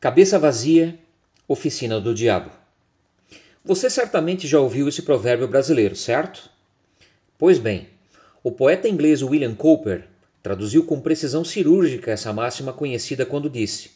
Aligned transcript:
Cabeça 0.00 0.38
vazia, 0.38 0.96
oficina 1.48 2.00
do 2.00 2.14
diabo. 2.14 2.52
Você 3.64 3.90
certamente 3.90 4.46
já 4.46 4.60
ouviu 4.60 4.88
esse 4.88 5.02
provérbio 5.02 5.48
brasileiro, 5.48 5.96
certo? 5.96 6.48
Pois 7.36 7.58
bem, 7.58 7.88
o 8.40 8.52
poeta 8.52 8.88
inglês 8.88 9.22
William 9.24 9.56
Cowper 9.56 10.06
traduziu 10.40 10.84
com 10.84 11.00
precisão 11.00 11.44
cirúrgica 11.44 12.12
essa 12.12 12.32
máxima 12.32 12.72
conhecida 12.72 13.26
quando 13.26 13.50
disse: 13.50 13.90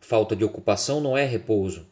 Falta 0.00 0.34
de 0.34 0.44
ocupação 0.44 1.00
não 1.00 1.16
é 1.16 1.24
repouso. 1.24 1.86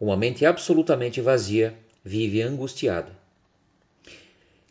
Uma 0.00 0.16
mente 0.16 0.46
absolutamente 0.46 1.20
vazia 1.20 1.76
vive 2.04 2.40
angustiada. 2.42 3.10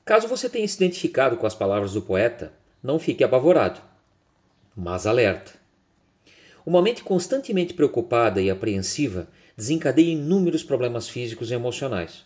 Caso 0.06 0.30
você 0.30 0.48
tenha 0.48 0.66
se 0.66 0.78
identificado 0.78 1.36
com 1.36 1.46
as 1.46 1.54
palavras 1.54 1.92
do 1.92 2.02
poeta, 2.02 2.54
não 2.82 3.00
fique 3.00 3.22
apavorado, 3.22 3.82
mas 4.74 5.06
alerta. 5.06 5.67
Uma 6.68 6.82
mente 6.82 7.02
constantemente 7.02 7.74
preocupada 7.74 8.42
e 8.42 8.50
apreensiva 8.50 9.30
desencadeia 9.56 10.12
inúmeros 10.12 10.66
problemas 10.66 11.08
físicos 11.08 11.50
e 11.50 11.54
emocionais. 11.54 12.26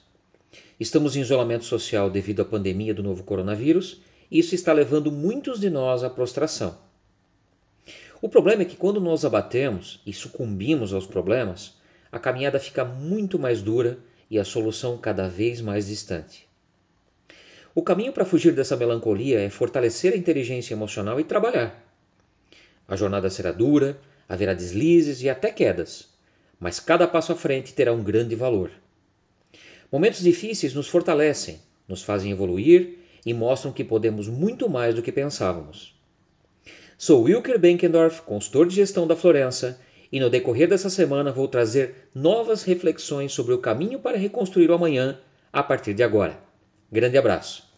Estamos 0.79 1.15
em 1.15 1.21
isolamento 1.21 1.63
social 1.63 2.09
devido 2.09 2.41
à 2.41 2.45
pandemia 2.45 2.91
do 2.91 3.03
novo 3.03 3.23
coronavírus 3.23 4.01
e 4.31 4.39
isso 4.39 4.55
está 4.55 4.73
levando 4.73 5.11
muitos 5.11 5.59
de 5.59 5.69
nós 5.69 6.03
à 6.03 6.09
prostração. 6.09 6.75
O 8.19 8.27
problema 8.27 8.63
é 8.63 8.65
que 8.65 8.75
quando 8.75 8.99
nos 8.99 9.23
abatemos 9.23 10.01
e 10.07 10.11
sucumbimos 10.11 10.91
aos 10.91 11.05
problemas, 11.05 11.75
a 12.11 12.17
caminhada 12.17 12.59
fica 12.59 12.83
muito 12.83 13.37
mais 13.37 13.61
dura 13.61 13.99
e 14.27 14.39
a 14.39 14.43
solução 14.43 14.97
cada 14.97 15.27
vez 15.27 15.61
mais 15.61 15.85
distante. 15.85 16.47
O 17.75 17.83
caminho 17.83 18.11
para 18.11 18.25
fugir 18.25 18.53
dessa 18.53 18.75
melancolia 18.75 19.39
é 19.39 19.51
fortalecer 19.51 20.13
a 20.13 20.17
inteligência 20.17 20.73
emocional 20.73 21.19
e 21.19 21.23
trabalhar. 21.23 21.87
A 22.87 22.95
jornada 22.95 23.29
será 23.29 23.51
dura, 23.51 23.99
haverá 24.31 24.53
deslizes 24.53 25.21
e 25.21 25.29
até 25.29 25.51
quedas, 25.51 26.07
mas 26.57 26.79
cada 26.79 27.05
passo 27.05 27.33
à 27.33 27.35
frente 27.35 27.73
terá 27.73 27.91
um 27.91 28.01
grande 28.01 28.33
valor. 28.33 28.71
Momentos 29.91 30.21
difíceis 30.21 30.73
nos 30.73 30.87
fortalecem, 30.87 31.59
nos 31.85 32.01
fazem 32.01 32.31
evoluir 32.31 32.99
e 33.25 33.33
mostram 33.33 33.73
que 33.73 33.83
podemos 33.83 34.29
muito 34.29 34.69
mais 34.69 34.95
do 34.95 35.01
que 35.01 35.11
pensávamos. 35.11 35.93
Sou 36.97 37.23
Wilker 37.23 37.59
Benkendorf, 37.59 38.21
consultor 38.21 38.67
de 38.67 38.75
gestão 38.75 39.05
da 39.05 39.17
Florença, 39.17 39.81
e 40.09 40.17
no 40.17 40.29
decorrer 40.29 40.69
dessa 40.69 40.89
semana 40.89 41.33
vou 41.33 41.49
trazer 41.49 42.09
novas 42.15 42.63
reflexões 42.63 43.33
sobre 43.33 43.53
o 43.53 43.59
caminho 43.59 43.99
para 43.99 44.17
reconstruir 44.17 44.71
o 44.71 44.73
amanhã 44.73 45.19
a 45.51 45.61
partir 45.61 45.93
de 45.93 46.03
agora. 46.03 46.39
Grande 46.89 47.17
abraço! 47.17 47.70